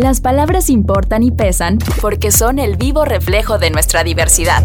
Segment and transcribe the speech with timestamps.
[0.00, 4.64] Las palabras importan y pesan porque son el vivo reflejo de nuestra diversidad.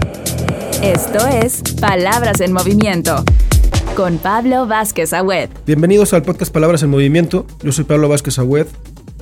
[0.81, 3.21] Esto es Palabras en Movimiento
[3.97, 5.49] con Pablo Vázquez Agüed.
[5.65, 7.45] Bienvenidos al podcast Palabras en Movimiento.
[7.61, 8.67] Yo soy Pablo Vázquez Agüed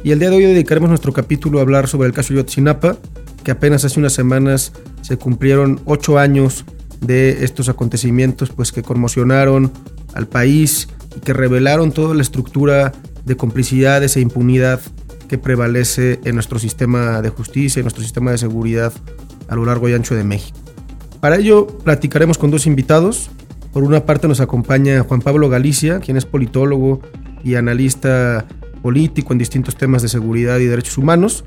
[0.04, 2.96] y el día de hoy dedicaremos nuestro capítulo a hablar sobre el caso Yotzinapa,
[3.44, 4.72] que apenas hace unas semanas
[5.02, 6.64] se cumplieron ocho años
[7.02, 9.72] de estos acontecimientos pues que conmocionaron
[10.14, 12.92] al país y que revelaron toda la estructura
[13.26, 14.80] de complicidades e impunidad
[15.28, 18.94] que prevalece en nuestro sistema de justicia, en nuestro sistema de seguridad
[19.48, 20.58] a lo largo y ancho de México.
[21.20, 23.30] Para ello platicaremos con dos invitados.
[23.72, 27.02] Por una parte nos acompaña Juan Pablo Galicia, quien es politólogo
[27.44, 28.46] y analista
[28.82, 31.46] político en distintos temas de seguridad y derechos humanos.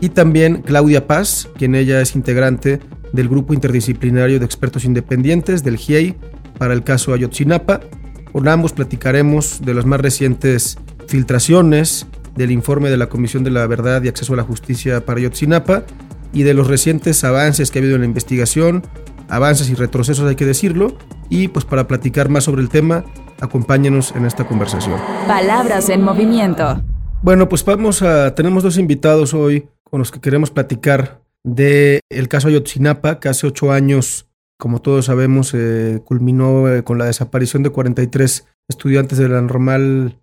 [0.00, 2.80] Y también Claudia Paz, quien ella es integrante
[3.12, 6.16] del Grupo Interdisciplinario de Expertos Independientes del GIEI
[6.58, 7.80] para el caso Ayotzinapa.
[8.32, 12.06] Con ambos platicaremos de las más recientes filtraciones
[12.38, 15.82] del informe de la Comisión de la Verdad y Acceso a la Justicia para Ayotzinapa
[16.32, 18.84] y de los recientes avances que ha habido en la investigación,
[19.28, 20.96] avances y retrocesos hay que decirlo,
[21.28, 23.04] y pues para platicar más sobre el tema,
[23.40, 25.00] acompáñenos en esta conversación.
[25.26, 26.80] Palabras en movimiento.
[27.22, 32.28] Bueno, pues vamos a tenemos dos invitados hoy con los que queremos platicar de el
[32.28, 37.64] caso Ayotzinapa, que hace ocho años, como todos sabemos, eh, culminó eh, con la desaparición
[37.64, 40.20] de 43 estudiantes de la normal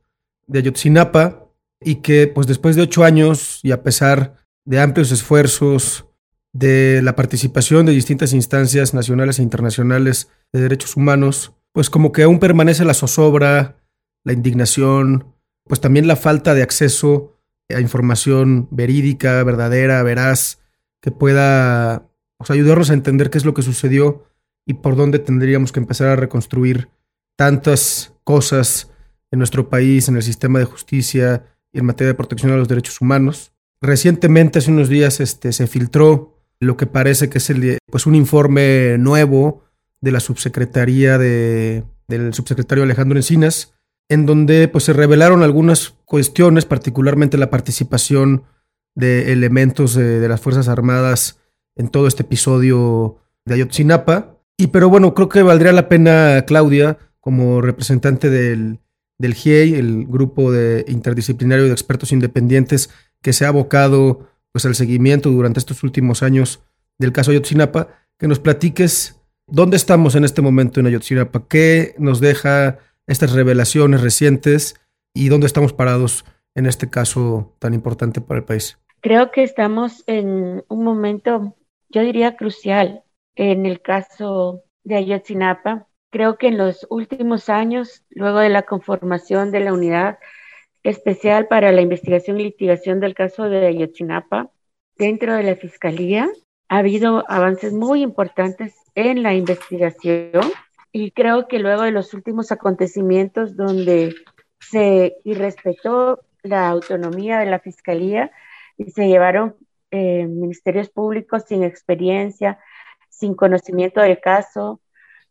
[0.48, 1.45] de Ayotzinapa
[1.86, 6.06] y que pues después de ocho años y a pesar de amplios esfuerzos
[6.52, 12.24] de la participación de distintas instancias nacionales e internacionales de derechos humanos, pues como que
[12.24, 13.78] aún permanece la zozobra,
[14.24, 17.38] la indignación, pues también la falta de acceso
[17.70, 20.60] a información verídica, verdadera, veraz,
[21.02, 24.24] que pueda pues, ayudarnos a entender qué es lo que sucedió
[24.66, 26.90] y por dónde tendríamos que empezar a reconstruir
[27.38, 28.92] tantas cosas
[29.30, 31.46] en nuestro país, en el sistema de justicia,
[31.80, 33.54] en materia de protección a los derechos humanos.
[33.82, 38.16] Recientemente, hace unos días, este, se filtró lo que parece que es el, pues un
[38.16, 39.64] informe nuevo
[40.02, 43.74] de la subsecretaría de, del subsecretario Alejandro Encinas,
[44.10, 48.44] en donde pues, se revelaron algunas cuestiones, particularmente la participación
[48.96, 51.40] de elementos de, de las Fuerzas Armadas
[51.76, 54.38] en todo este episodio de Ayotzinapa.
[54.58, 58.80] Y pero bueno, creo que valdría la pena, Claudia, como representante del,
[59.18, 62.90] del GIEI, el grupo de interdisciplinario de expertos independientes
[63.22, 66.62] que se ha abocado pues, al seguimiento durante estos últimos años
[66.98, 72.20] del caso Ayotzinapa, que nos platiques dónde estamos en este momento en Ayotzinapa, qué nos
[72.20, 74.76] deja estas revelaciones recientes
[75.14, 78.78] y dónde estamos parados en este caso tan importante para el país.
[79.02, 81.56] Creo que estamos en un momento,
[81.90, 83.04] yo diría, crucial
[83.36, 89.52] en el caso de Ayotzinapa, Creo que en los últimos años, luego de la conformación
[89.52, 90.18] de la unidad
[90.82, 94.50] especial para la investigación y litigación del caso de Ayotzinapa,
[94.98, 96.30] dentro de la Fiscalía,
[96.70, 100.54] ha habido avances muy importantes en la investigación
[100.94, 104.16] y creo que luego de los últimos acontecimientos donde
[104.62, 108.32] se irrespetó la autonomía de la Fiscalía
[108.78, 109.58] y se llevaron
[109.92, 112.58] eh, ministerios públicos sin experiencia,
[113.10, 114.80] sin conocimiento del caso,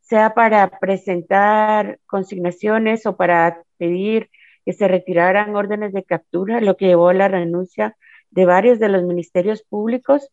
[0.04, 4.30] sea para presentar consignaciones o para pedir
[4.64, 7.96] que se retiraran órdenes de captura, lo que llevó a la renuncia
[8.30, 10.28] de varios de los ministerios públicos,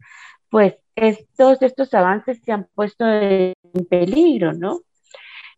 [0.49, 3.53] pues estos, estos avances se han puesto en
[3.89, 4.81] peligro, ¿no?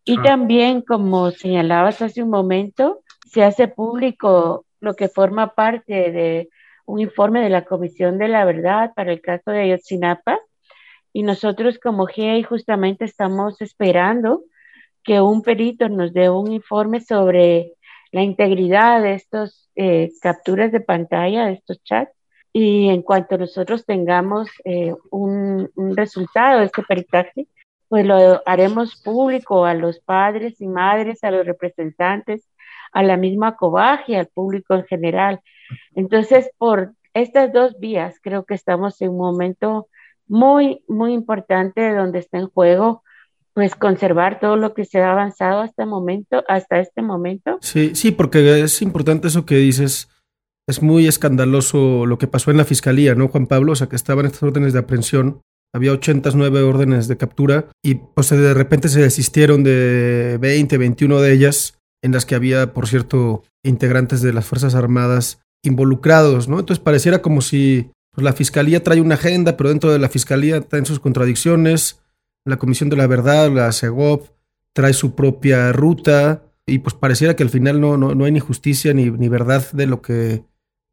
[0.04, 6.50] Y también, como señalabas hace un momento, se hace público lo que forma parte de
[6.84, 10.38] un informe de la Comisión de la Verdad para el caso de Ayotzinapa,
[11.14, 14.42] y nosotros como GEI justamente estamos esperando
[15.04, 17.72] que un perito nos dé un informe sobre
[18.10, 22.12] la integridad de estos eh, capturas de pantalla, de estos chats.
[22.52, 27.46] Y en cuanto nosotros tengamos eh, un, un, resultado de este peritaje,
[27.88, 32.48] pues lo haremos público a los padres y madres, a los representantes,
[32.92, 35.40] a la misma cobaje, al público en general.
[35.94, 39.88] Entonces, por estas dos vías, creo que estamos en un momento
[40.26, 43.02] muy, muy importante donde está en juego
[43.54, 47.58] pues conservar todo lo que se ha avanzado hasta momento, hasta este momento.
[47.60, 50.10] Sí, sí, porque es importante eso que dices.
[50.66, 53.72] Es muy escandaloso lo que pasó en la fiscalía, ¿no, Juan Pablo?
[53.72, 55.42] O sea, que estaban estas órdenes de aprehensión,
[55.74, 61.32] había 89 órdenes de captura y pues de repente se desistieron de 20, 21 de
[61.32, 66.60] ellas, en las que había, por cierto, integrantes de las Fuerzas Armadas involucrados, ¿no?
[66.60, 70.60] Entonces pareciera como si pues la fiscalía trae una agenda, pero dentro de la fiscalía
[70.60, 72.00] traen sus contradicciones.
[72.44, 74.28] La Comisión de la Verdad, la CEGOP,
[74.72, 78.40] trae su propia ruta y pues pareciera que al final no, no, no hay ni
[78.40, 80.44] justicia ni, ni, verdad de lo que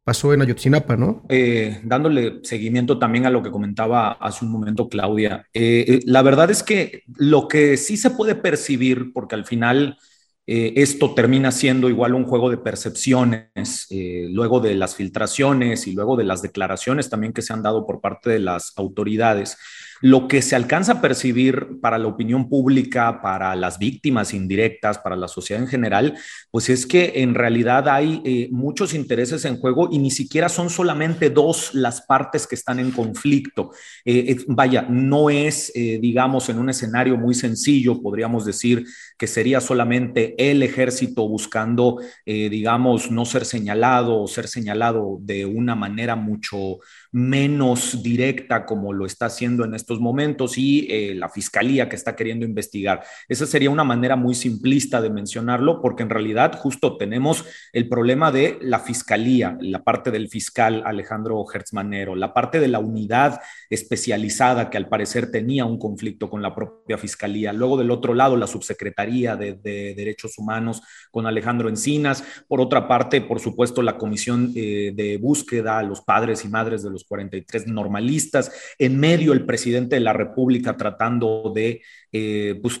[0.04, 1.24] pasó en Ayotzinapa, ¿no?
[1.28, 6.22] Eh, dándole seguimiento también a lo que comentaba hace un momento Claudia, eh, eh, la
[6.22, 9.96] verdad es que lo que sí se puede percibir, porque al final
[10.46, 16.24] esto termina siendo igual un juego de percepciones, luego de las filtraciones y luego de
[16.24, 19.56] las declaraciones también que se han dado por parte de las autoridades,
[20.02, 25.14] lo que se alcanza a percibir para la opinión pública, para las víctimas indirectas, para
[25.14, 26.18] la sociedad en general,
[26.50, 30.70] pues es que en realidad hay eh, muchos intereses en juego y ni siquiera son
[30.70, 33.70] solamente dos las partes que están en conflicto.
[34.04, 38.84] Eh, vaya, no es, eh, digamos, en un escenario muy sencillo, podríamos decir
[39.16, 45.76] que sería solamente el ejército buscando, digamos, no ser señalado o ser señalado de una
[45.76, 46.80] manera mucho
[47.12, 52.16] menos directa como lo está haciendo en estos momentos y eh, la fiscalía que está
[52.16, 53.04] queriendo investigar.
[53.28, 58.32] Esa sería una manera muy simplista de mencionarlo porque en realidad justo tenemos el problema
[58.32, 64.70] de la fiscalía, la parte del fiscal Alejandro Hertzmanero, la parte de la unidad especializada
[64.70, 67.52] que al parecer tenía un conflicto con la propia fiscalía.
[67.52, 72.24] Luego del otro lado, la subsecretaría de, Derechos Humanos con Alejandro Encinas.
[72.48, 76.90] Por otra parte, por supuesto, la comisión eh, de búsqueda los padres y madres de
[76.90, 81.82] los 43 normalistas, en medio el presidente de la República tratando de
[82.14, 82.78] eh, pues,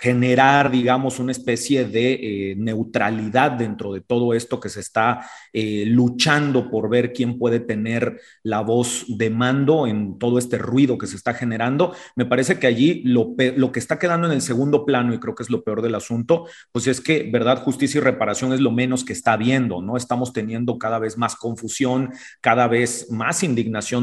[0.00, 5.84] generar, digamos, una especie de eh, neutralidad dentro de todo esto que se está eh,
[5.86, 11.06] luchando por ver quién puede tener la voz de mando en todo este ruido que
[11.06, 11.94] se está generando.
[12.16, 15.34] Me parece que allí lo, lo que está quedando en el segundo plano, y creo
[15.34, 18.70] que es lo peor del asunto, pues es que verdad, justicia y reparación es lo
[18.70, 19.98] menos que está habiendo, ¿no?
[19.98, 23.59] Estamos teniendo cada vez más confusión, cada vez más indignación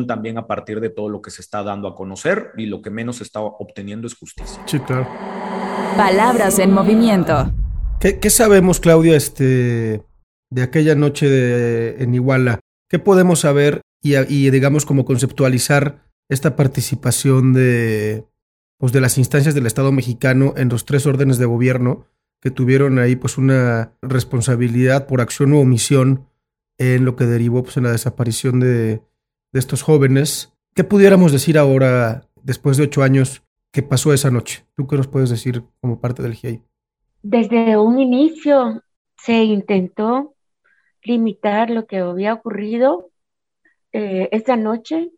[0.08, 2.90] también a partir de todo lo que se está dando a conocer y lo que
[2.90, 4.62] menos se está obteniendo es justicia.
[4.66, 5.08] Sí, claro.
[5.96, 7.52] Palabras en movimiento.
[8.00, 10.04] ¿Qué, sabemos, Claudia, este,
[10.52, 12.60] de aquella noche de, en Iguala?
[12.90, 18.26] ¿Qué podemos saber y, y, digamos, como conceptualizar esta participación de,
[18.78, 22.06] pues, de las instancias del Estado mexicano en los tres órdenes de gobierno
[22.42, 26.28] que tuvieron ahí pues una responsabilidad por acción u omisión
[26.78, 29.02] en lo que derivó pues, en la desaparición de,
[29.52, 30.54] de estos jóvenes.
[30.74, 33.44] ¿Qué pudiéramos decir ahora, después de ocho años,
[33.78, 34.66] ¿Qué pasó esa noche?
[34.76, 36.64] ¿Tú qué nos puedes decir como parte del GIEI?
[37.22, 38.82] Desde un inicio
[39.18, 40.34] se intentó
[41.04, 43.12] limitar lo que había ocurrido
[43.92, 45.12] eh, esa noche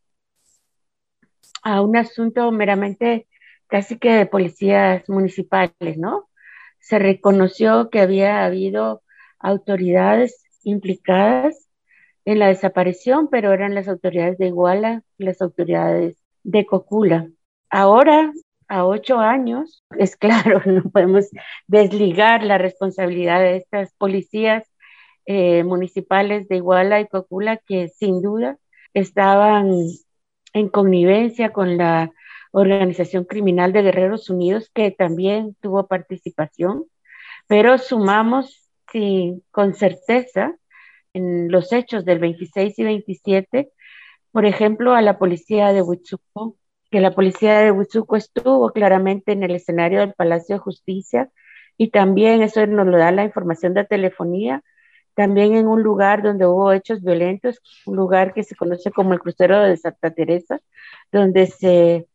[1.64, 3.28] a un asunto meramente
[3.68, 6.30] casi que de policías municipales, ¿no?
[6.80, 9.04] Se reconoció que había habido
[9.40, 11.69] autoridades implicadas
[12.26, 17.30] en la desaparición, pero eran las autoridades de Iguala, las autoridades de Cocula.
[17.70, 18.32] Ahora,
[18.68, 21.30] a ocho años, es claro, no podemos
[21.68, 24.64] desligar la responsabilidad de estas policías
[25.26, 28.58] eh, municipales de Iguala y Cocula que sin duda
[28.94, 29.72] estaban
[30.54, 32.12] en connivencia con la
[32.52, 36.86] organización criminal de Guerreros Unidos que también tuvo participación,
[37.48, 40.56] pero sumamos sí, con certeza
[41.14, 43.72] en los hechos del 26 y 27,
[44.32, 46.56] por ejemplo, a la policía de Huitzuco,
[46.92, 51.30] que la policía de Huizuco estuvo claramente en el escenario del Palacio de Justicia
[51.78, 54.64] y también eso nos lo da la información de telefonía,
[55.16, 59.20] también en un lugar donde hubo hechos violentos, un lugar que se conoce como el
[59.20, 60.62] crucero de Santa Teresa,
[61.12, 62.08] donde se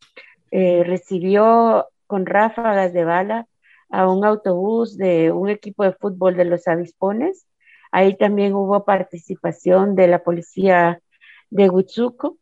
[0.50, 3.46] eh, recibió con ráfagas de bala
[3.90, 7.46] a un autobús de un equipo de fútbol de los avispones.
[7.94, 11.00] Ahí también hubo participación de la policía
[11.50, 12.38] de Huizuco.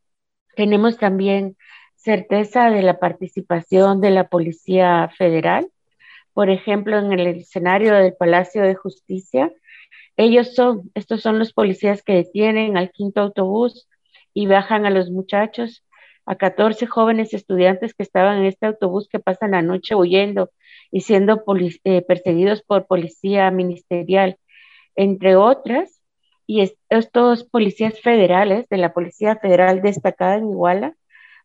[0.56, 1.58] Tenemos también
[1.94, 5.70] certeza de la participación de la Policía Federal.
[6.32, 9.52] Por ejemplo, en el escenario del Palacio de Justicia,
[10.16, 13.90] ellos son, estos son los policías que detienen al quinto autobús
[14.32, 15.84] y bajan a los muchachos,
[16.24, 20.50] a 14 jóvenes estudiantes que estaban en este autobús que pasan la noche huyendo
[20.90, 21.44] y siendo
[21.84, 24.38] eh, perseguidos por policía ministerial,
[24.96, 26.00] entre otras.
[26.46, 30.96] Y estos policías federales de la Policía Federal destacada en Iguala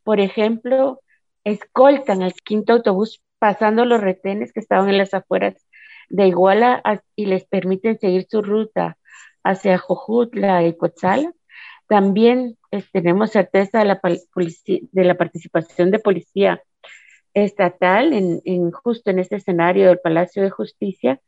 [0.08, 1.01] por ejemplo,
[1.44, 5.68] escoltan al quinto autobús pasando los retenes que estaban en las afueras
[6.08, 6.82] de Iguala
[7.13, 8.98] y les permiten seguir su ruta
[9.44, 11.34] hacia Jojutla y Cotzala.
[11.89, 12.58] También
[12.94, 16.63] tenemos certeza de la, participación de policía
[17.34, 21.20] estatal en, justo en este escenario del Palacio de Justicia.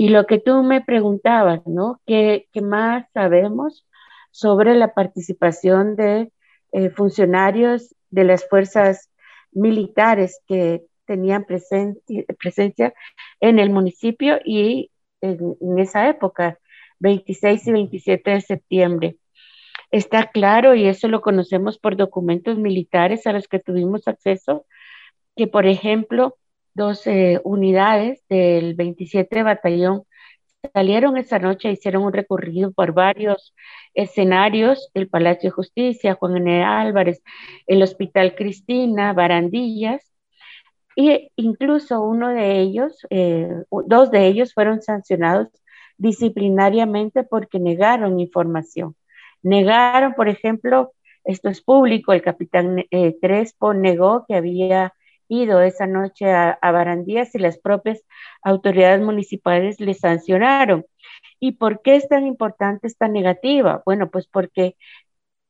[0.00, 2.00] Y lo que tú me preguntabas, ¿no?
[2.06, 3.84] ¿Qué, qué más sabemos
[4.30, 6.30] sobre la participación de
[6.70, 9.10] eh, funcionarios de las fuerzas
[9.50, 12.94] militares que tenían presencia
[13.40, 16.60] en el municipio y en, esa época,
[17.00, 19.16] 26 y 27 de septiembre.
[19.90, 24.64] Está claro, y eso lo conocemos por documentos militares a los que tuvimos acceso,
[25.34, 26.36] que por ejemplo,
[26.78, 27.04] dos
[27.44, 30.04] unidades del 27 Batallón
[30.72, 33.54] salieron esa noche, hicieron un recorrido por varios
[33.94, 36.64] escenarios, el Palacio de Justicia, Juan N.
[36.64, 37.22] Álvarez,
[37.66, 40.02] el Hospital Cristina, Barandillas,
[40.96, 43.48] e incluso uno de ellos, eh,
[43.86, 45.48] dos de ellos fueron sancionados
[45.96, 48.96] disciplinariamente porque negaron información.
[49.42, 50.92] Negaron, por ejemplo,
[51.24, 54.94] esto es público, el capitán eh, Crespo negó que había
[55.28, 58.02] ido esa noche a, Barandías y las propias
[58.42, 60.86] autoridades municipales le sancionaron.
[61.40, 63.82] ¿Y por qué es tan importante esta negativa?
[63.86, 64.76] Bueno, pues porque,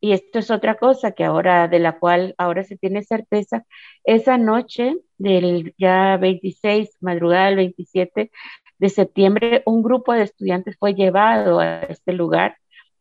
[0.00, 3.64] y esto es otra cosa que ahora, de la cual ahora se tiene certeza,
[4.04, 8.30] esa noche del ya 26, madrugada del 27
[8.78, 12.56] de septiembre, un grupo de estudiantes fue llevado a este lugar,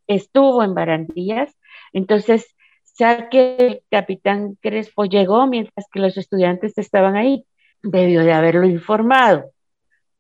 [0.08, 1.56] estuvo en Barandías,
[1.94, 2.57] entonces
[2.98, 7.46] sea que el capitán Crespo llegó mientras que los estudiantes estaban ahí,
[7.84, 9.52] debió de haberlo informado.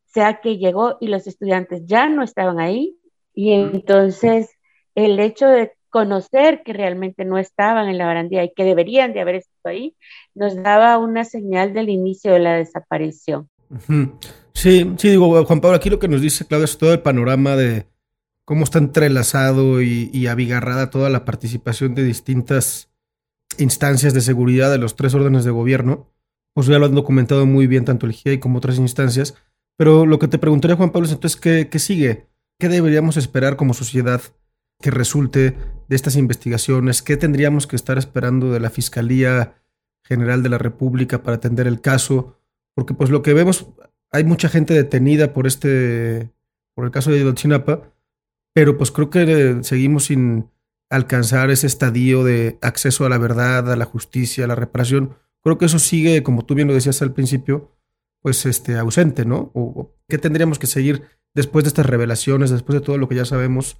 [0.05, 2.95] Sea que llegó y los estudiantes ya no estaban ahí,
[3.33, 4.51] y entonces
[4.93, 9.21] el hecho de conocer que realmente no estaban en la barandilla y que deberían de
[9.21, 9.95] haber estado ahí,
[10.35, 13.49] nos daba una señal del inicio de la desaparición.
[14.53, 17.55] Sí, sí, digo, Juan Pablo, aquí lo que nos dice Claudia es todo el panorama
[17.55, 17.85] de,
[18.47, 22.89] cómo está entrelazado y, abigarrada toda la participación de distintas
[23.57, 26.13] instancias de seguridad de los tres órdenes de gobierno.
[26.53, 29.35] Pues ya lo han documentado muy bien tanto el GIEI como otras instancias.
[29.75, 32.29] Pero lo que te preguntaría, Juan Pablo, es entonces, ¿qué, ¿qué sigue?
[32.57, 34.21] ¿Qué deberíamos esperar como sociedad
[34.79, 35.57] que resulte
[35.89, 37.01] de estas investigaciones?
[37.01, 39.55] ¿Qué tendríamos que estar esperando de la Fiscalía
[40.05, 42.39] General de la República para atender el caso?
[42.73, 43.67] Porque pues lo que vemos,
[44.09, 46.31] hay mucha gente detenida por este,
[46.75, 47.91] por el caso de Ayotzinapa,
[48.57, 50.49] pero pues creo que eh, seguimos sin
[50.89, 55.15] alcanzar ese estadio de acceso a la verdad, a la justicia, a la reparación.
[55.43, 57.77] Creo que eso sigue, como tú bien lo decías al principio,
[58.19, 59.51] pues este, ausente, ¿no?
[59.53, 61.03] O, ¿Qué tendríamos que seguir
[61.35, 63.77] después de estas revelaciones, después de todo lo que ya sabemos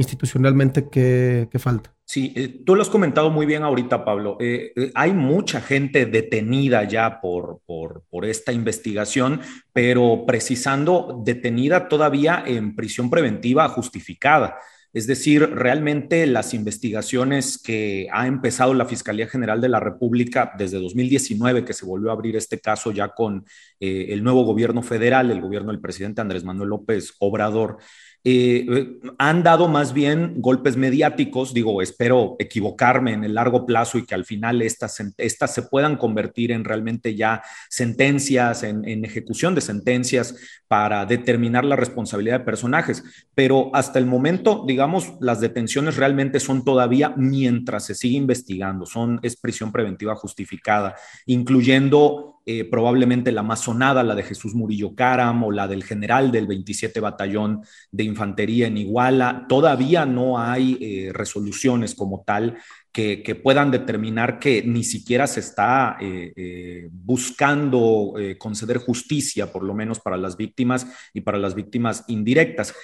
[0.00, 1.94] institucionalmente que, falta.
[2.04, 4.36] Sí, eh, tú lo has comentado muy bien ahorita, Pablo.
[4.40, 9.40] Eh, eh, hay mucha gente detenida ya por, por, por, esta investigación,
[9.72, 14.56] pero precisando detenida todavía en prisión preventiva justificada.
[14.92, 20.80] Es decir, realmente las investigaciones que ha empezado la Fiscalía General de la República desde
[20.80, 23.44] 2019, que se volvió a abrir este caso ya con
[23.78, 27.78] el nuevo gobierno federal, el gobierno del presidente Andrés Manuel López Obrador,
[28.24, 34.04] eh, han dado más bien golpes mediáticos, digo, espero equivocarme en el largo plazo y
[34.04, 39.54] que al final estas, estas se puedan convertir en realmente ya sentencias, en, en ejecución
[39.54, 40.36] de sentencias
[40.68, 43.02] para determinar la responsabilidad de personajes.
[43.34, 49.18] Pero hasta el momento, digamos, las detenciones realmente son todavía mientras se sigue investigando, son,
[49.22, 50.94] es prisión preventiva justificada,
[51.26, 56.46] incluyendo eh, probablemente la masonada, la de Jesús Murillo Caram o la del general del
[56.46, 59.44] 27 Batallón de Infantería en Iguala.
[59.48, 62.56] Todavía no hay eh, resoluciones como tal
[62.92, 70.00] que, puedan determinar que ni siquiera se está eh, buscando conceder justicia, por lo menos
[70.00, 72.74] para las víctimas y para las víctimas indirectas.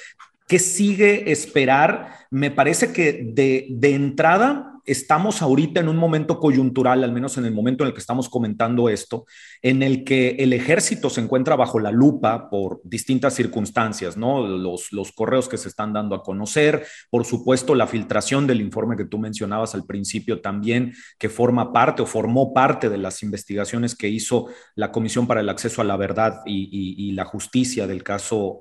[0.46, 2.28] ¿Qué sigue esperar?
[2.30, 7.52] Me parece que de entrada estamos ahorita en un momento coyuntural, al menos en el
[7.52, 9.26] momento en el que estamos comentando esto,
[9.62, 14.46] en el que el ejército se encuentra bajo la lupa por distintas circunstancias, ¿no?
[14.46, 18.96] Los, los correos que se están dando a conocer, por supuesto, la filtración del informe
[18.96, 23.94] que tú mencionabas al principio también, que forma parte o formó parte de las investigaciones
[23.94, 28.58] que hizo la Comisión para el Acceso a la Verdad y, la Justicia del caso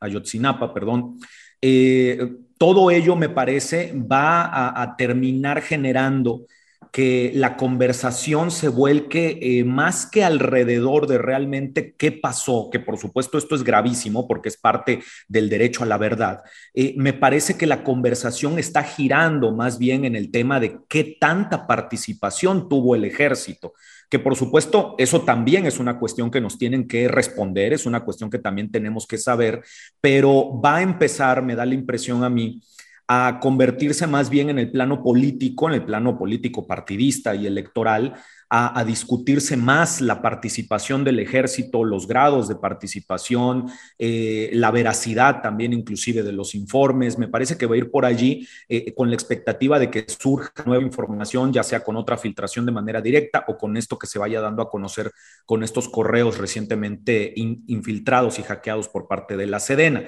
[0.00, 1.18] Ayotzinapa, perdón.
[1.60, 6.44] Eh, todo ello me parece va a, terminar generando
[6.92, 12.98] que la conversación se vuelque eh, más que alrededor de realmente qué pasó, que por
[12.98, 16.42] supuesto esto es gravísimo porque es parte del derecho a la verdad.
[16.74, 21.16] Eh, me parece que la conversación está girando más bien en el tema de qué
[21.18, 23.72] tanta participación tuvo el ejército
[24.10, 28.00] que por supuesto eso también es una cuestión que nos tienen que responder, es una
[28.00, 29.62] cuestión que también tenemos que saber,
[30.00, 32.60] pero va a empezar, me da la impresión a mí,
[33.06, 38.14] a convertirse más bien en el plano político, en el plano político partidista y electoral,
[38.52, 45.72] a, discutirse más la participación del ejército, los grados de participación, eh, la veracidad también
[45.72, 47.16] inclusive de los informes.
[47.16, 50.50] Me parece que va a ir por allí eh, con la expectativa de que surja
[50.66, 54.18] nueva información, ya sea con otra filtración de manera directa o con esto que se
[54.18, 55.12] vaya dando a conocer
[55.46, 60.02] con estos correos recientemente infiltrados y hackeados por parte de la Sedena.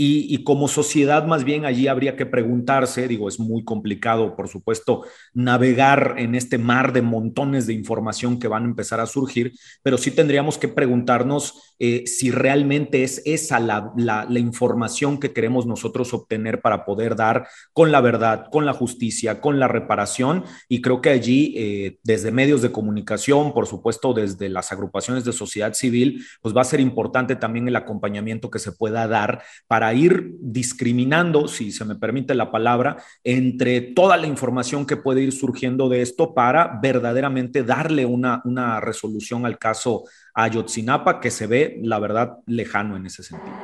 [0.00, 5.04] Y, como sociedad, más bien allí habría que preguntarse, digo, es muy complicado, por supuesto,
[5.34, 9.98] navegar en este mar de montones de información que van a empezar a surgir, pero
[9.98, 16.60] sí tendríamos que preguntarnos eh, si realmente es esa la, información que queremos nosotros obtener
[16.60, 20.44] para poder dar con la verdad, con la justicia, con la reparación.
[20.68, 25.32] Y creo que allí, eh, desde medios de comunicación, por supuesto, desde las agrupaciones de
[25.32, 29.87] sociedad civil, pues va a ser importante también el acompañamiento que se pueda dar para
[29.92, 35.32] ir discriminando, si se me permite la palabra, entre toda la información que puede ir
[35.32, 40.04] surgiendo de esto para verdaderamente darle una, una resolución al caso
[40.34, 43.56] Ayotzinapa que se ve, la verdad, lejano en ese sentido.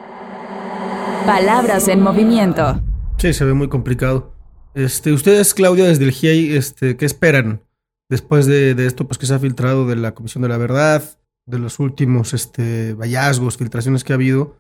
[1.26, 2.80] Palabras en movimiento.
[3.18, 4.34] Sí, se ve muy complicado.
[4.74, 7.62] Este, ustedes, Claudia, desde el GIEI, este, ¿qué esperan
[8.08, 11.02] después de, de, esto pues, que se ha filtrado de la Comisión de la Verdad,
[11.46, 14.56] de los últimos este, hallazgos, filtraciones que ha habido?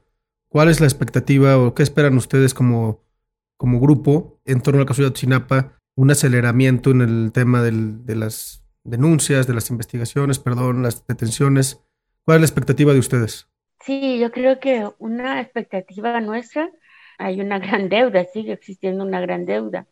[0.54, 3.02] ¿Cuál es la expectativa o qué esperan ustedes como,
[3.56, 5.80] como grupo en torno al caso de Ayotzinapa?
[5.96, 11.84] Un aceleramiento en el tema de las denuncias, de las investigaciones, perdón, las detenciones.
[12.24, 13.48] ¿Cuál es la expectativa de ustedes?
[13.80, 16.70] Sí, yo creo que una expectativa nuestra,
[17.18, 19.88] hay una gran deuda, sigue existiendo una gran deuda.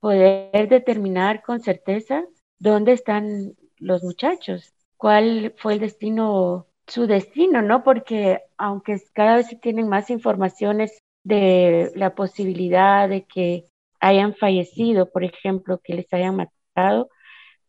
[0.00, 2.24] Poder determinar con certeza
[2.58, 7.84] dónde están los muchachos, cuál fue el destino su destino, ¿no?
[7.84, 13.66] Porque aunque cada vez se tienen más informaciones de la posibilidad de que
[14.00, 17.10] hayan fallecido, por ejemplo, que les hayan matado,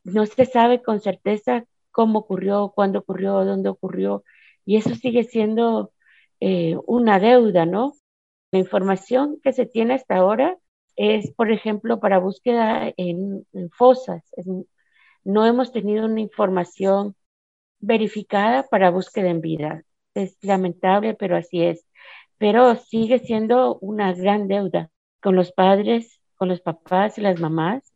[0.03, 4.23] no se sabe con certeza cómo ocurrió, cuándo ocurrió, dónde ocurrió,
[4.65, 5.91] y eso sigue siendo
[6.39, 7.93] eh, una deuda, ¿no?
[8.51, 10.57] La información que se tiene hasta ahora
[10.95, 14.23] es, por ejemplo, para búsqueda en, fosas.
[15.23, 17.15] no hemos tenido una información
[17.79, 19.83] verificada para búsqueda en vida.
[20.13, 21.85] Es lamentable, pero así es.
[22.37, 24.89] Pero sigue siendo una gran deuda
[25.21, 27.93] con los padres, con los papás y las mamás.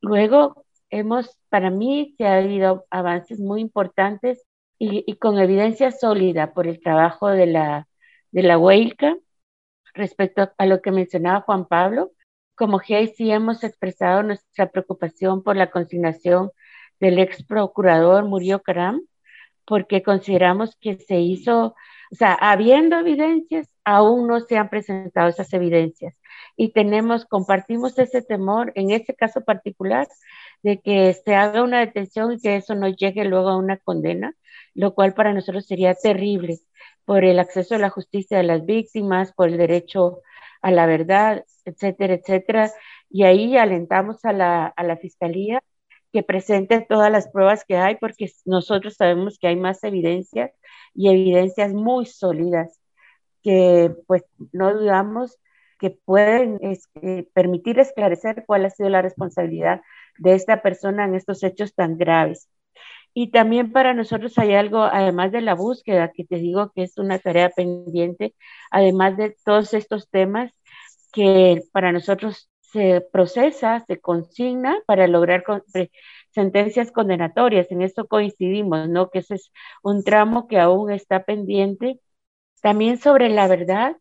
[0.00, 4.44] Luego, hemos, para mí, se ha habido avances muy importantes
[4.78, 7.88] y, con evidencia sólida por el trabajo de la,
[8.32, 8.58] de la
[9.94, 12.12] respecto a lo que mencionaba Juan Pablo.
[12.56, 16.50] Como GIC hemos expresado nuestra preocupación por la consignación
[17.04, 19.02] del ex procurador Murió Caram,
[19.66, 21.74] porque consideramos que se hizo,
[22.10, 26.14] o sea, habiendo evidencias, aún no se han presentado esas evidencias.
[26.56, 30.08] Y tenemos, compartimos ese temor en este caso particular
[30.62, 34.34] de que se haga una detención y que eso no llegue luego a una condena,
[34.74, 36.60] lo cual para nosotros sería terrible
[37.04, 40.22] por el acceso a la justicia de las víctimas, por el derecho
[40.62, 42.70] a la verdad, etcétera, etcétera.
[43.10, 45.62] Y ahí alentamos a la, a la Fiscalía
[46.14, 50.52] que presente todas las pruebas que hay, porque nosotros sabemos que hay más evidencias
[50.94, 52.80] y evidencias muy sólidas
[53.42, 54.22] que pues
[54.52, 55.36] no dudamos
[55.80, 59.80] que pueden eh, permitir esclarecer cuál ha sido la responsabilidad
[60.18, 62.48] de esta persona en estos hechos tan graves.
[63.12, 66.96] Y también para nosotros hay algo, además de la búsqueda, que te digo que es
[66.96, 68.36] una tarea pendiente,
[68.70, 70.52] además de todos estos temas
[71.12, 75.44] que para nosotros se procesa, se consigna para lograr
[76.30, 77.70] sentencias condenatorias.
[77.70, 79.10] En esto coincidimos, ¿no?
[79.10, 82.00] Que ese es un tramo que aún está pendiente.
[82.62, 83.96] También sobre la verdad,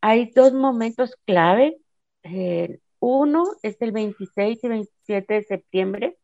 [0.00, 1.76] hay dos momentos clave.
[2.22, 6.18] Eh, uno es el 26 y 27 de septiembre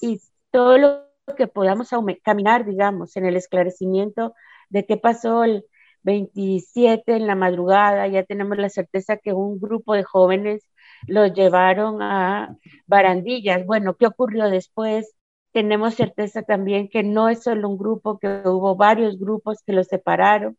[0.00, 0.20] y
[0.52, 1.90] todo lo que podamos
[2.22, 4.34] caminar, digamos, en el esclarecimiento
[4.70, 5.64] de qué pasó el
[6.02, 10.62] 27 en la madrugada, ya tenemos la certeza que un grupo de jóvenes
[11.06, 12.56] los llevaron a
[12.86, 13.64] barandillas.
[13.66, 15.14] Bueno, ¿qué ocurrió después?
[15.52, 19.88] Tenemos certeza también que no es solo un grupo, que hubo varios grupos que los
[19.88, 20.58] separaron.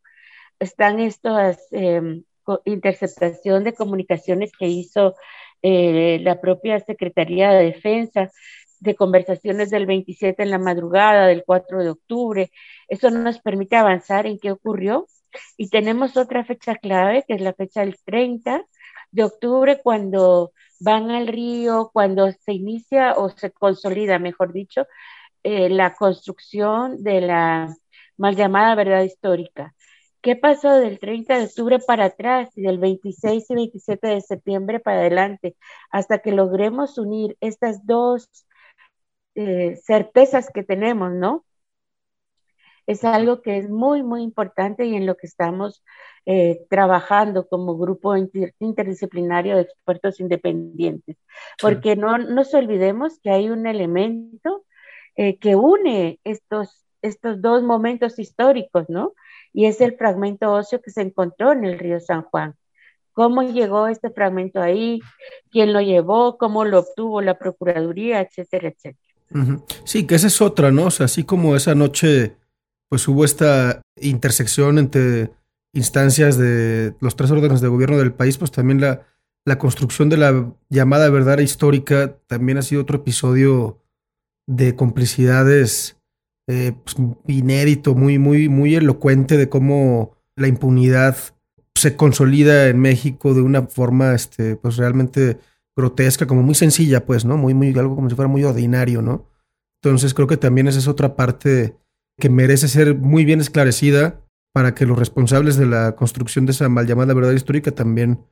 [0.60, 2.24] Están estas eh,
[2.66, 5.16] interceptación de comunicaciones que hizo
[5.62, 8.32] eh, la propia Secretaría de Defensa
[8.80, 12.52] de conversaciones del 27 en la madrugada, del 4 de octubre.
[12.88, 15.08] Eso nos permite avanzar en qué ocurrió.
[15.58, 18.66] Y tenemos otra fecha clave, que es la fecha del 30,
[19.12, 24.86] de octubre cuando van al río, cuando se inicia o se consolida, mejor dicho,
[25.44, 27.76] eh, la construcción de la
[28.18, 29.76] mal llamada verdad histórica.
[30.22, 34.80] ¿Qué pasó del 30 de octubre para atrás y del 26 y 27 de septiembre
[34.82, 35.56] para adelante
[35.92, 38.30] hasta que logremos unir estas dos
[39.36, 41.46] eh, certezas que tenemos, ¿no?
[42.90, 45.84] Es algo que es muy, muy importante y en lo que estamos
[46.26, 51.16] eh, trabajando como grupo interdisciplinario de expertos independientes.
[51.62, 54.66] Porque no nos olvidemos que hay un elemento
[55.16, 59.14] eh, que une estos, estos dos momentos históricos, ¿no?
[59.54, 62.56] Y es el fragmento óseo que se encontró en el río San Juan.
[63.14, 65.00] cómo llegó este fragmento ahí,
[65.52, 69.60] quién lo llevó, cómo lo obtuvo la Procuraduría, etcétera, etcétera.
[69.84, 70.86] Sí, que esa es otra, ¿no?
[70.86, 72.40] O sea, así como esa noche,
[72.90, 75.32] pues hubo esta intersección entre
[75.74, 79.06] instancias de los tres órdenes de gobierno del país, pues también la,
[79.46, 83.80] la construcción de la llamada verdad histórica también ha sido otro episodio
[84.48, 85.98] de complicidades
[86.48, 86.96] eh, pues,
[87.28, 91.16] inédito, muy, muy, muy elocuente de cómo la impunidad
[91.76, 95.38] se consolida en México de una forma este, pues realmente
[95.76, 97.38] grotesca, como muy sencilla, pues, ¿no?
[97.38, 99.28] Muy, muy, algo como si fuera muy ordinario, ¿no?
[99.82, 101.78] Entonces creo que también esa es otra parte
[102.20, 104.22] que merece ser muy bien esclarecida
[104.54, 108.26] para que los responsables de la construcción de esa mal llamada verdad histórica también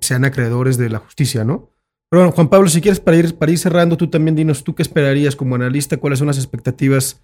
[0.00, 1.70] sean acreedores de la justicia, ¿no?
[2.10, 4.74] Pero bueno, Juan Pablo, si quieres para ir, para ir cerrando, tú también dinos, ¿tú
[4.74, 5.96] qué esperarías como analista?
[5.96, 7.22] ¿Cuáles son las expectativas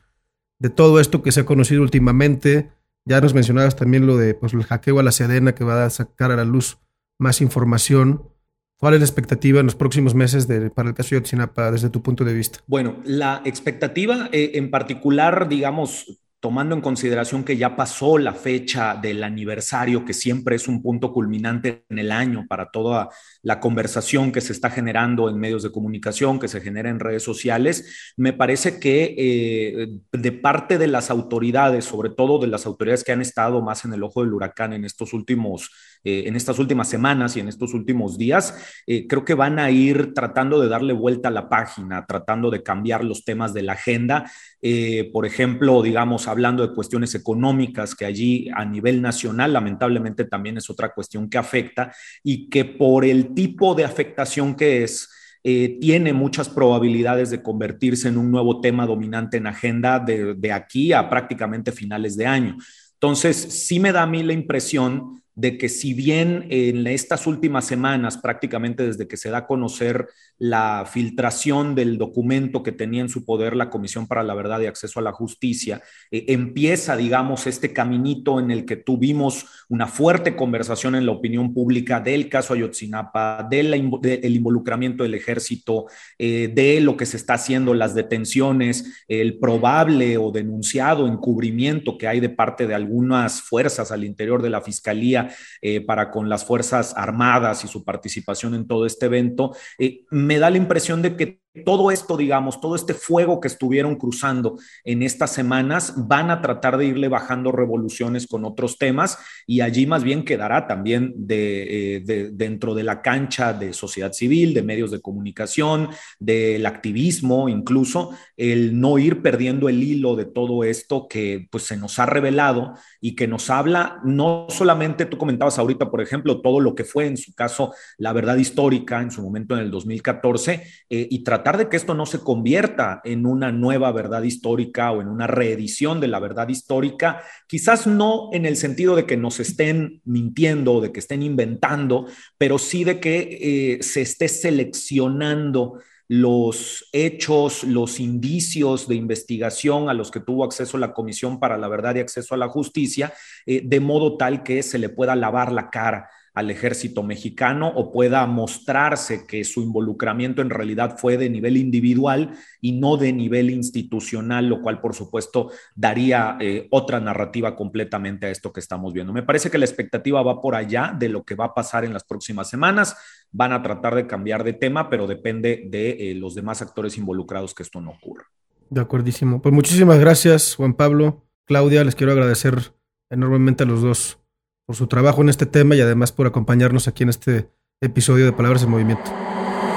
[0.58, 2.70] de todo esto que se ha conocido últimamente?
[3.04, 5.90] Ya nos mencionabas también lo de pues, el hackeo a la Sedena que va a
[5.90, 6.78] sacar a la luz
[7.18, 8.28] más información.
[8.78, 12.02] ¿Cuál es la expectativa en los próximos meses para el caso de Yotzinapa desde tu
[12.02, 12.58] punto de vista?
[12.66, 18.94] Bueno, la expectativa eh, en particular, digamos, tomando en consideración que ya pasó la fecha
[18.94, 23.08] del aniversario, que siempre es un punto culminante en el año para toda
[23.42, 27.22] la conversación que se está generando en medios de comunicación, que se genera en redes
[27.22, 33.02] sociales, me parece que eh, de parte de las autoridades, sobre todo de las autoridades
[33.02, 35.70] que han estado más en el ojo del huracán en estos últimos
[36.06, 39.72] eh, en estas últimas semanas y en estos últimos días, eh, creo que van a
[39.72, 43.72] ir tratando de darle vuelta a la página, tratando de cambiar los temas de la
[43.72, 44.30] agenda.
[44.62, 50.58] Eh, por ejemplo, digamos, hablando de cuestiones económicas, que allí a nivel nacional lamentablemente también
[50.58, 51.92] es otra cuestión que afecta
[52.22, 55.10] y que por el tipo de afectación que es,
[55.42, 60.92] tiene muchas probabilidades de convertirse en un nuevo tema dominante en agenda de, de, aquí
[60.92, 62.56] a prácticamente finales de año.
[62.94, 67.66] Entonces, sí me da a mí la impresión de que si bien en estas últimas
[67.66, 73.10] semanas, prácticamente desde que se da a conocer la filtración del documento que tenía en
[73.10, 77.46] su poder la Comisión para la Verdad y Acceso a la Justicia, eh, empieza, digamos,
[77.46, 82.54] este caminito en el que tuvimos una fuerte conversación en la opinión pública del caso
[82.54, 85.86] Ayotzinapa, del involucramiento del ejército,
[86.18, 92.08] eh, de lo que se está haciendo, las detenciones, el probable o denunciado encubrimiento que
[92.08, 95.25] hay de parte de algunas fuerzas al interior de la Fiscalía
[95.62, 100.38] eh, para con las Fuerzas Armadas y su participación en todo este evento, eh, me
[100.38, 105.02] da la impresión de que todo esto, digamos, todo este fuego que estuvieron cruzando en
[105.02, 110.02] estas semanas, van a tratar de irle bajando revoluciones con otros temas y allí más
[110.02, 115.00] bien quedará también de, eh, dentro de la cancha de sociedad civil, de medios de
[115.00, 115.88] comunicación,
[116.18, 121.76] del activismo, incluso el no ir perdiendo el hilo de todo esto que pues se
[121.76, 126.60] nos ha revelado y que nos habla no solamente, tú comentabas ahorita, por ejemplo, todo
[126.60, 130.62] lo que fue en su caso la verdad histórica en su momento en el 2014
[130.90, 135.00] eh, y tratar de que esto no se convierta en una nueva verdad histórica o
[135.00, 139.38] en una reedición de la verdad histórica, quizás no en el sentido de que nos
[139.38, 142.06] estén mintiendo o de que estén inventando,
[142.36, 145.78] pero sí de que eh, se esté seleccionando
[146.08, 151.68] los hechos, los indicios de investigación a los que tuvo acceso la Comisión para la
[151.68, 153.12] Verdad y Acceso a la Justicia,
[153.44, 157.90] eh, de modo tal que se le pueda lavar la cara al ejército mexicano o
[157.90, 163.48] pueda mostrarse que su involucramiento en realidad fue de nivel individual y no de nivel
[163.48, 169.14] institucional, lo cual por supuesto daría eh, otra narrativa completamente a esto que estamos viendo.
[169.14, 171.94] Me parece que la expectativa va por allá de lo que va a pasar en
[171.94, 172.98] las próximas semanas.
[173.32, 177.54] Van a tratar de cambiar de tema, pero depende de eh, los demás actores involucrados
[177.54, 178.26] que esto no ocurra.
[178.68, 179.40] De acuerdísimo.
[179.40, 181.24] Pues muchísimas gracias, Juan Pablo.
[181.46, 182.74] Claudia, les quiero agradecer
[183.08, 184.18] enormemente a los dos
[184.66, 187.48] por su trabajo en este tema y además por acompañarnos aquí en este
[187.80, 189.10] episodio de Palabras en Movimiento.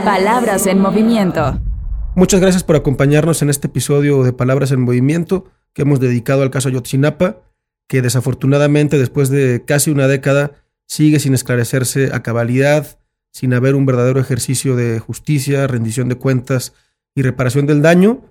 [0.04, 1.62] Palabras en Movimiento.
[2.16, 6.50] Muchas gracias por acompañarnos en este episodio de Palabras en Movimiento que hemos dedicado al
[6.50, 7.38] caso Ayotzinapa,
[7.88, 10.54] que desafortunadamente después de casi una década
[10.88, 13.00] sigue sin esclarecerse a cabalidad,
[13.32, 16.74] sin haber un verdadero ejercicio de justicia, rendición de cuentas
[17.14, 18.22] y reparación del daño.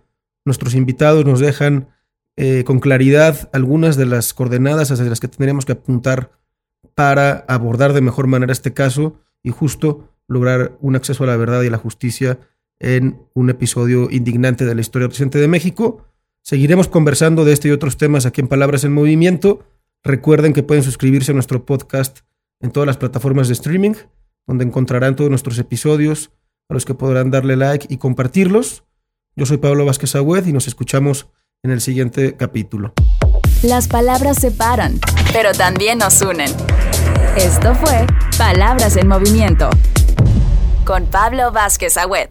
[0.44, 1.88] Nuestros invitados nos dejan
[2.36, 6.37] eh, con claridad algunas de las coordenadas hacia las que tendríamos que apuntar
[6.94, 11.62] para abordar de mejor manera este caso y justo lograr un acceso a la verdad
[11.62, 12.38] y la justicia
[12.80, 16.04] en un episodio indignante de la historia reciente de México.
[16.42, 19.64] Seguiremos conversando de este y otros temas aquí en Palabras en Movimiento.
[20.02, 22.20] Recuerden que pueden suscribirse a nuestro podcast
[22.60, 23.94] en todas las plataformas de streaming,
[24.46, 26.30] donde encontrarán todos nuestros episodios,
[26.68, 28.84] a los que podrán darle like y compartirlos.
[29.36, 31.28] Yo soy Pablo Vázquez Agüed y nos escuchamos
[31.62, 32.94] en el siguiente capítulo.
[33.62, 35.00] Las palabras separan,
[35.32, 36.54] pero también nos unen.
[37.36, 38.06] Esto fue
[38.38, 39.68] Palabras en Movimiento
[40.84, 42.28] con Pablo Vázquez Agüed.